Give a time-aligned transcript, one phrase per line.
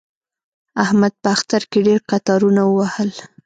[0.83, 3.09] احمد په اختر کې ډېر قطارونه ووهل.